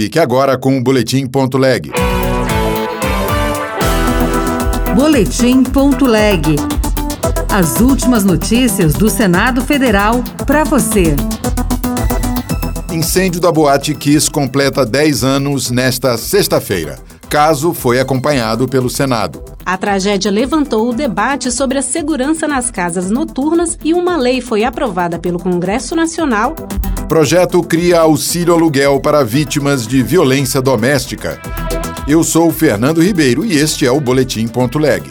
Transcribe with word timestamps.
Fique 0.00 0.18
agora 0.18 0.56
com 0.56 0.78
o 0.78 0.82
Boletim 0.82 1.26
Ponto 1.26 1.58
Leg. 1.58 1.92
Boletim.leg. 4.96 6.56
As 7.52 7.82
últimas 7.82 8.24
notícias 8.24 8.94
do 8.94 9.10
Senado 9.10 9.60
Federal 9.60 10.24
para 10.46 10.64
você. 10.64 11.14
Incêndio 12.90 13.42
da 13.42 13.52
Boate 13.52 13.94
Kiss 13.94 14.30
completa 14.30 14.86
10 14.86 15.22
anos 15.22 15.70
nesta 15.70 16.16
sexta-feira. 16.16 16.98
Caso 17.28 17.74
foi 17.74 18.00
acompanhado 18.00 18.66
pelo 18.66 18.88
Senado. 18.88 19.44
A 19.66 19.76
tragédia 19.76 20.30
levantou 20.30 20.88
o 20.88 20.94
debate 20.94 21.52
sobre 21.52 21.76
a 21.76 21.82
segurança 21.82 22.48
nas 22.48 22.70
casas 22.70 23.10
noturnas 23.10 23.78
e 23.84 23.92
uma 23.92 24.16
lei 24.16 24.40
foi 24.40 24.64
aprovada 24.64 25.18
pelo 25.18 25.38
Congresso 25.38 25.94
Nacional. 25.94 26.54
Projeto 27.10 27.60
cria 27.64 28.02
auxílio 28.02 28.54
aluguel 28.54 29.00
para 29.00 29.24
vítimas 29.24 29.84
de 29.84 30.00
violência 30.00 30.62
doméstica. 30.62 31.40
Eu 32.06 32.22
sou 32.22 32.52
Fernando 32.52 33.02
Ribeiro 33.02 33.44
e 33.44 33.56
este 33.56 33.84
é 33.84 33.90
o 33.90 34.00
Boletim 34.00 34.46
Ponto 34.46 34.78
Leg. 34.78 35.10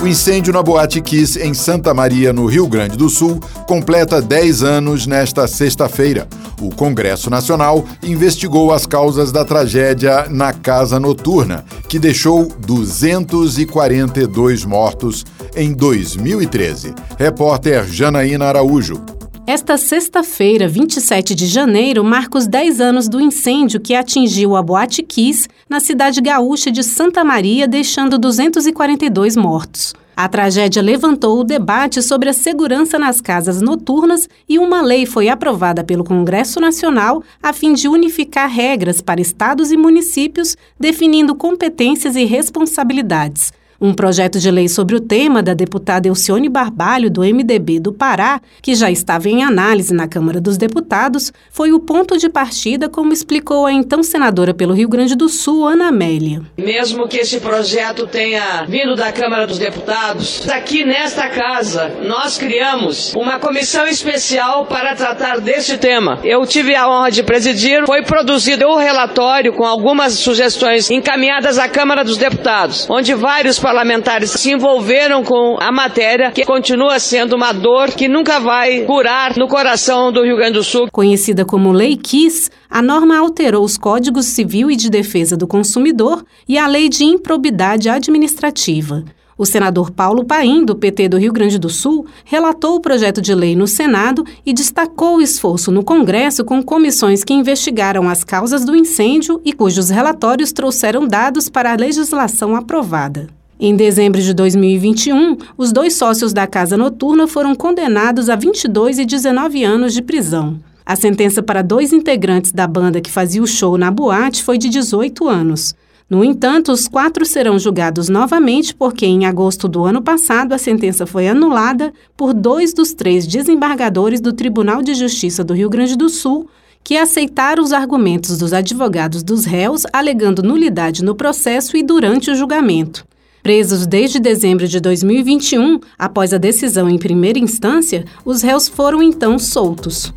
O 0.00 0.06
incêndio 0.06 0.52
na 0.52 0.62
Boate 0.62 1.00
Kiss, 1.00 1.42
em 1.42 1.52
Santa 1.52 1.92
Maria, 1.92 2.32
no 2.32 2.46
Rio 2.46 2.68
Grande 2.68 2.96
do 2.96 3.08
Sul, 3.08 3.40
completa 3.66 4.22
10 4.22 4.62
anos 4.62 5.08
nesta 5.08 5.48
sexta-feira. 5.48 6.28
O 6.60 6.70
Congresso 6.70 7.28
Nacional 7.28 7.84
investigou 8.00 8.72
as 8.72 8.86
causas 8.86 9.32
da 9.32 9.44
tragédia 9.44 10.28
na 10.28 10.52
casa 10.52 11.00
noturna, 11.00 11.64
que 11.88 11.98
deixou 11.98 12.46
242 12.60 14.64
mortos 14.64 15.26
em 15.56 15.72
2013. 15.72 16.94
Repórter 17.18 17.88
Janaína 17.88 18.44
Araújo. 18.44 19.17
Esta 19.48 19.78
sexta-feira, 19.78 20.68
27 20.68 21.34
de 21.34 21.46
janeiro, 21.46 22.04
marca 22.04 22.36
os 22.36 22.46
10 22.46 22.82
anos 22.82 23.08
do 23.08 23.18
incêndio 23.18 23.80
que 23.80 23.94
atingiu 23.94 24.54
a 24.54 24.62
Boate 24.62 25.02
Kiss 25.02 25.48
na 25.66 25.80
cidade 25.80 26.20
gaúcha 26.20 26.70
de 26.70 26.84
Santa 26.84 27.24
Maria, 27.24 27.66
deixando 27.66 28.18
242 28.18 29.36
mortos. 29.36 29.94
A 30.14 30.28
tragédia 30.28 30.82
levantou 30.82 31.40
o 31.40 31.44
debate 31.44 32.02
sobre 32.02 32.28
a 32.28 32.34
segurança 32.34 32.98
nas 32.98 33.22
casas 33.22 33.62
noturnas 33.62 34.28
e 34.46 34.58
uma 34.58 34.82
lei 34.82 35.06
foi 35.06 35.30
aprovada 35.30 35.82
pelo 35.82 36.04
Congresso 36.04 36.60
Nacional 36.60 37.22
a 37.42 37.50
fim 37.54 37.72
de 37.72 37.88
unificar 37.88 38.50
regras 38.50 39.00
para 39.00 39.18
estados 39.18 39.72
e 39.72 39.78
municípios, 39.78 40.58
definindo 40.78 41.34
competências 41.34 42.16
e 42.16 42.26
responsabilidades. 42.26 43.50
Um 43.80 43.94
projeto 43.94 44.40
de 44.40 44.50
lei 44.50 44.68
sobre 44.68 44.96
o 44.96 45.00
tema 45.00 45.40
da 45.40 45.54
deputada 45.54 46.08
Elcione 46.08 46.48
Barbalho, 46.48 47.08
do 47.08 47.20
MDB 47.20 47.78
do 47.78 47.92
Pará, 47.92 48.40
que 48.60 48.74
já 48.74 48.90
estava 48.90 49.28
em 49.28 49.44
análise 49.44 49.94
na 49.94 50.08
Câmara 50.08 50.40
dos 50.40 50.56
Deputados, 50.56 51.32
foi 51.48 51.70
o 51.70 51.78
ponto 51.78 52.18
de 52.18 52.28
partida, 52.28 52.88
como 52.88 53.12
explicou 53.12 53.66
a 53.66 53.72
então 53.72 54.02
senadora 54.02 54.52
pelo 54.52 54.74
Rio 54.74 54.88
Grande 54.88 55.14
do 55.14 55.28
Sul, 55.28 55.64
Ana 55.64 55.90
Amélia. 55.90 56.42
Mesmo 56.58 57.06
que 57.06 57.18
esse 57.18 57.38
projeto 57.38 58.04
tenha 58.08 58.64
vindo 58.68 58.96
da 58.96 59.12
Câmara 59.12 59.46
dos 59.46 59.58
Deputados, 59.58 60.48
aqui 60.48 60.84
nesta 60.84 61.28
casa 61.28 61.98
nós 62.02 62.36
criamos 62.36 63.14
uma 63.14 63.38
comissão 63.38 63.86
especial 63.86 64.66
para 64.66 64.96
tratar 64.96 65.38
desse 65.38 65.78
tema. 65.78 66.18
Eu 66.24 66.44
tive 66.44 66.74
a 66.74 66.88
honra 66.88 67.12
de 67.12 67.22
presidir, 67.22 67.86
foi 67.86 68.02
produzido 68.02 68.66
um 68.66 68.76
relatório 68.76 69.52
com 69.52 69.64
algumas 69.64 70.14
sugestões 70.14 70.90
encaminhadas 70.90 71.60
à 71.60 71.68
Câmara 71.68 72.02
dos 72.02 72.16
Deputados, 72.16 72.84
onde 72.90 73.14
vários 73.14 73.67
parlamentares 73.68 74.30
se 74.30 74.50
envolveram 74.50 75.22
com 75.22 75.58
a 75.60 75.70
matéria, 75.70 76.30
que 76.30 76.42
continua 76.46 76.98
sendo 76.98 77.36
uma 77.36 77.52
dor 77.52 77.90
que 77.90 78.08
nunca 78.08 78.40
vai 78.40 78.80
curar 78.86 79.36
no 79.36 79.46
coração 79.46 80.10
do 80.10 80.24
Rio 80.24 80.36
Grande 80.36 80.54
do 80.54 80.64
Sul. 80.64 80.88
Conhecida 80.90 81.44
como 81.44 81.70
Lei 81.70 81.94
Kiss, 81.94 82.50
a 82.70 82.80
norma 82.80 83.18
alterou 83.18 83.62
os 83.62 83.76
Códigos 83.76 84.24
Civil 84.24 84.70
e 84.70 84.76
de 84.76 84.88
Defesa 84.88 85.36
do 85.36 85.46
Consumidor 85.46 86.24
e 86.48 86.56
a 86.56 86.66
Lei 86.66 86.88
de 86.88 87.04
Improbidade 87.04 87.90
Administrativa. 87.90 89.04
O 89.36 89.44
senador 89.44 89.90
Paulo 89.90 90.24
Paim, 90.24 90.64
do 90.64 90.74
PT 90.74 91.10
do 91.10 91.18
Rio 91.18 91.32
Grande 91.32 91.58
do 91.58 91.68
Sul, 91.68 92.06
relatou 92.24 92.74
o 92.74 92.80
projeto 92.80 93.20
de 93.20 93.34
lei 93.34 93.54
no 93.54 93.66
Senado 93.66 94.24
e 94.46 94.54
destacou 94.54 95.18
o 95.18 95.20
esforço 95.20 95.70
no 95.70 95.84
Congresso 95.84 96.42
com 96.42 96.62
comissões 96.62 97.22
que 97.22 97.34
investigaram 97.34 98.08
as 98.08 98.24
causas 98.24 98.64
do 98.64 98.74
incêndio 98.74 99.42
e 99.44 99.52
cujos 99.52 99.90
relatórios 99.90 100.52
trouxeram 100.52 101.06
dados 101.06 101.50
para 101.50 101.70
a 101.70 101.76
legislação 101.76 102.56
aprovada. 102.56 103.37
Em 103.60 103.74
dezembro 103.74 104.22
de 104.22 104.32
2021, 104.34 105.36
os 105.56 105.72
dois 105.72 105.96
sócios 105.96 106.32
da 106.32 106.46
casa 106.46 106.76
noturna 106.76 107.26
foram 107.26 107.56
condenados 107.56 108.30
a 108.30 108.36
22 108.36 109.00
e 109.00 109.04
19 109.04 109.64
anos 109.64 109.92
de 109.92 110.00
prisão. 110.00 110.60
A 110.86 110.94
sentença 110.94 111.42
para 111.42 111.60
dois 111.60 111.92
integrantes 111.92 112.52
da 112.52 112.68
banda 112.68 113.00
que 113.00 113.10
fazia 113.10 113.42
o 113.42 113.48
show 113.48 113.76
na 113.76 113.90
boate 113.90 114.44
foi 114.44 114.58
de 114.58 114.68
18 114.68 115.26
anos. 115.26 115.74
No 116.08 116.22
entanto, 116.22 116.70
os 116.70 116.86
quatro 116.86 117.26
serão 117.26 117.58
julgados 117.58 118.08
novamente 118.08 118.72
porque, 118.72 119.04
em 119.04 119.26
agosto 119.26 119.66
do 119.66 119.84
ano 119.84 120.00
passado, 120.00 120.52
a 120.52 120.58
sentença 120.58 121.04
foi 121.04 121.26
anulada 121.26 121.92
por 122.16 122.32
dois 122.32 122.72
dos 122.72 122.94
três 122.94 123.26
desembargadores 123.26 124.20
do 124.20 124.32
Tribunal 124.32 124.82
de 124.82 124.94
Justiça 124.94 125.42
do 125.42 125.52
Rio 125.52 125.68
Grande 125.68 125.96
do 125.96 126.08
Sul, 126.08 126.48
que 126.84 126.96
aceitaram 126.96 127.64
os 127.64 127.72
argumentos 127.72 128.38
dos 128.38 128.52
advogados 128.52 129.24
dos 129.24 129.44
réus, 129.44 129.82
alegando 129.92 130.44
nulidade 130.44 131.02
no 131.02 131.16
processo 131.16 131.76
e 131.76 131.82
durante 131.82 132.30
o 132.30 132.36
julgamento. 132.36 133.07
Presos 133.48 133.86
desde 133.86 134.20
dezembro 134.20 134.68
de 134.68 134.78
2021, 134.78 135.80
após 135.98 136.34
a 136.34 136.36
decisão 136.36 136.86
em 136.86 136.98
primeira 136.98 137.38
instância, 137.38 138.04
os 138.22 138.42
réus 138.42 138.68
foram 138.68 139.02
então 139.02 139.38
soltos. 139.38 140.12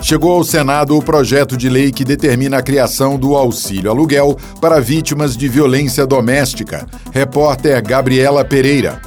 Chegou 0.00 0.32
ao 0.32 0.42
Senado 0.42 0.96
o 0.96 1.02
projeto 1.02 1.54
de 1.54 1.68
lei 1.68 1.92
que 1.92 2.06
determina 2.06 2.56
a 2.56 2.62
criação 2.62 3.18
do 3.18 3.36
auxílio 3.36 3.90
aluguel 3.90 4.38
para 4.58 4.80
vítimas 4.80 5.36
de 5.36 5.48
violência 5.48 6.06
doméstica. 6.06 6.86
Repórter 7.12 7.82
Gabriela 7.86 8.42
Pereira. 8.42 9.02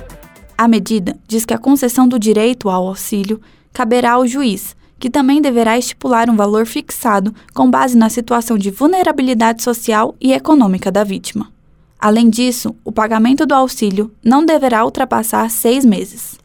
A 0.55 0.67
medida 0.67 1.17
diz 1.27 1.43
que 1.43 1.55
a 1.55 1.57
concessão 1.57 2.07
do 2.07 2.19
direito 2.19 2.69
ao 2.69 2.87
auxílio 2.87 3.41
caberá 3.73 4.11
ao 4.11 4.27
juiz, 4.27 4.75
que 4.99 5.09
também 5.09 5.41
deverá 5.41 5.75
estipular 5.75 6.29
um 6.29 6.35
valor 6.35 6.67
fixado 6.67 7.33
com 7.51 7.67
base 7.67 7.97
na 7.97 8.09
situação 8.09 8.59
de 8.59 8.69
vulnerabilidade 8.69 9.63
social 9.63 10.13
e 10.21 10.33
econômica 10.33 10.91
da 10.91 11.03
vítima. 11.03 11.51
Além 12.01 12.31
disso, 12.31 12.75
o 12.83 12.91
pagamento 12.91 13.45
do 13.45 13.53
auxílio 13.53 14.11
não 14.25 14.43
deverá 14.43 14.83
ultrapassar 14.83 15.47
seis 15.51 15.85
meses. 15.85 16.35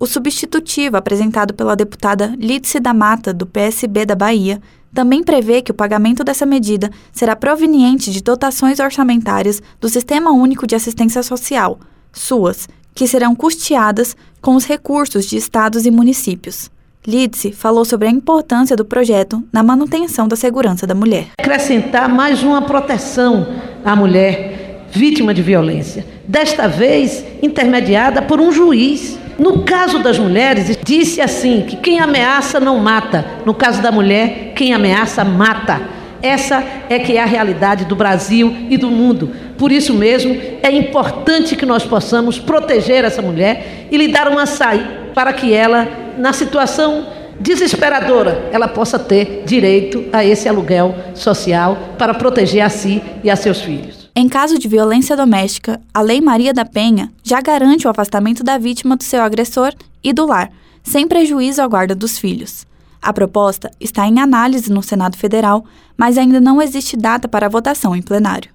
O 0.00 0.06
substitutivo 0.06 0.96
apresentado 0.96 1.52
pela 1.52 1.76
deputada 1.76 2.34
Lídice 2.38 2.80
da 2.80 2.94
Mata, 2.94 3.32
do 3.34 3.46
PSB 3.46 4.06
da 4.06 4.14
Bahia, 4.14 4.60
também 4.94 5.22
prevê 5.22 5.60
que 5.60 5.70
o 5.70 5.74
pagamento 5.74 6.24
dessa 6.24 6.46
medida 6.46 6.90
será 7.12 7.36
proveniente 7.36 8.10
de 8.10 8.22
dotações 8.22 8.80
orçamentárias 8.80 9.62
do 9.78 9.88
Sistema 9.88 10.32
Único 10.32 10.66
de 10.66 10.74
Assistência 10.74 11.22
Social, 11.22 11.78
SUAS, 12.10 12.66
que 12.94 13.06
serão 13.06 13.34
custeadas 13.34 14.16
com 14.40 14.54
os 14.54 14.64
recursos 14.64 15.26
de 15.26 15.36
estados 15.36 15.84
e 15.84 15.90
municípios. 15.90 16.70
Lídice 17.06 17.52
falou 17.52 17.84
sobre 17.84 18.08
a 18.08 18.10
importância 18.10 18.76
do 18.76 18.84
projeto 18.84 19.42
na 19.52 19.62
manutenção 19.62 20.26
da 20.26 20.36
segurança 20.36 20.86
da 20.86 20.94
mulher. 20.94 21.28
Acrescentar 21.38 22.08
mais 22.08 22.42
uma 22.42 22.62
proteção 22.62 23.46
à 23.84 23.94
mulher 23.96 24.51
vítima 24.92 25.32
de 25.32 25.42
violência, 25.42 26.04
desta 26.28 26.68
vez 26.68 27.24
intermediada 27.42 28.22
por 28.22 28.40
um 28.40 28.52
juiz. 28.52 29.18
No 29.38 29.62
caso 29.62 29.98
das 29.98 30.18
mulheres, 30.18 30.78
disse 30.84 31.20
assim: 31.20 31.62
que 31.66 31.76
quem 31.76 31.98
ameaça 31.98 32.60
não 32.60 32.78
mata. 32.78 33.24
No 33.44 33.54
caso 33.54 33.82
da 33.82 33.90
mulher, 33.90 34.52
quem 34.54 34.72
ameaça 34.72 35.24
mata. 35.24 35.80
Essa 36.22 36.62
é 36.88 37.00
que 37.00 37.16
é 37.16 37.22
a 37.22 37.26
realidade 37.26 37.84
do 37.86 37.96
Brasil 37.96 38.54
e 38.70 38.76
do 38.76 38.88
mundo. 38.88 39.30
Por 39.58 39.72
isso 39.72 39.92
mesmo, 39.92 40.38
é 40.62 40.70
importante 40.70 41.56
que 41.56 41.66
nós 41.66 41.84
possamos 41.84 42.38
proteger 42.38 43.04
essa 43.04 43.20
mulher 43.20 43.88
e 43.90 43.96
lhe 43.96 44.06
dar 44.06 44.28
uma 44.28 44.46
saída 44.46 45.02
para 45.12 45.32
que 45.32 45.52
ela, 45.52 45.88
na 46.16 46.32
situação 46.32 47.06
desesperadora, 47.40 48.50
ela 48.52 48.68
possa 48.68 49.00
ter 49.00 49.42
direito 49.44 50.04
a 50.12 50.24
esse 50.24 50.48
aluguel 50.48 50.94
social 51.12 51.76
para 51.98 52.14
proteger 52.14 52.62
a 52.62 52.68
si 52.68 53.02
e 53.24 53.30
a 53.30 53.34
seus 53.34 53.60
filhos. 53.60 54.01
Em 54.14 54.28
caso 54.28 54.58
de 54.58 54.68
violência 54.68 55.16
doméstica, 55.16 55.80
a 55.92 56.02
Lei 56.02 56.20
Maria 56.20 56.52
da 56.52 56.66
Penha 56.66 57.10
já 57.22 57.40
garante 57.40 57.86
o 57.86 57.90
afastamento 57.90 58.44
da 58.44 58.58
vítima 58.58 58.94
do 58.94 59.02
seu 59.02 59.22
agressor 59.22 59.72
e 60.04 60.12
do 60.12 60.26
lar, 60.26 60.52
sem 60.82 61.08
prejuízo 61.08 61.62
à 61.62 61.66
guarda 61.66 61.94
dos 61.94 62.18
filhos. 62.18 62.66
A 63.00 63.10
proposta 63.10 63.70
está 63.80 64.06
em 64.06 64.20
análise 64.20 64.70
no 64.70 64.82
Senado 64.82 65.16
Federal, 65.16 65.64
mas 65.96 66.18
ainda 66.18 66.40
não 66.40 66.60
existe 66.60 66.94
data 66.94 67.26
para 67.26 67.48
votação 67.48 67.96
em 67.96 68.02
plenário. 68.02 68.50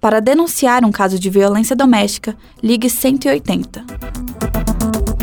Para 0.00 0.20
denunciar 0.20 0.84
um 0.84 0.92
caso 0.92 1.18
de 1.18 1.28
violência 1.28 1.74
doméstica, 1.74 2.36
ligue 2.62 2.88
180. 2.88 3.84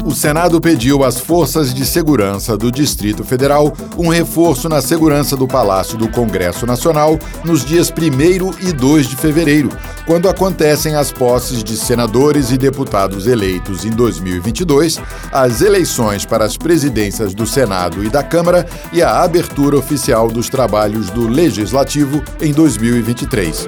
O 0.10 0.16
Senado 0.16 0.60
pediu 0.60 1.04
às 1.04 1.20
forças 1.20 1.72
de 1.72 1.86
segurança 1.86 2.58
do 2.58 2.72
Distrito 2.72 3.24
Federal 3.24 3.72
um 3.96 4.08
reforço 4.08 4.68
na 4.68 4.82
segurança 4.82 5.38
do 5.38 5.48
Palácio 5.48 6.00
do 6.00 6.10
Congresso 6.10 6.66
Nacional 6.66 7.20
nos 7.46 7.64
dias 7.64 7.92
1 7.92 8.68
e 8.68 8.74
2 8.74 9.06
de 9.06 9.16
fevereiro, 9.16 9.70
quando 10.08 10.28
acontecem 10.28 10.96
as 10.96 11.12
posses 11.12 11.64
de 11.64 11.78
senadores 11.78 12.50
e 12.50 12.58
deputados 12.58 13.28
eleitos 13.28 13.86
em 13.86 13.92
2022, 13.92 15.00
as 15.32 15.62
eleições 15.62 16.26
para 16.26 16.44
as 16.44 16.58
presidências 16.58 17.36
do 17.36 17.46
Senado 17.46 18.04
e 18.04 18.10
da 18.10 18.24
Câmara 18.24 18.66
e 18.92 19.04
a 19.04 19.22
abertura 19.22 19.78
oficial 19.78 20.28
dos 20.28 20.50
trabalhos 20.50 21.12
do 21.12 21.28
Legislativo 21.28 22.24
em 22.42 22.52
2023. 22.52 23.68